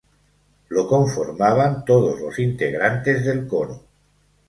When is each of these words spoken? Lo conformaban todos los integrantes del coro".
Lo 0.69 0.87
conformaban 0.87 1.85
todos 1.85 2.19
los 2.19 2.39
integrantes 2.39 3.23
del 3.23 3.45
coro". 3.47 3.83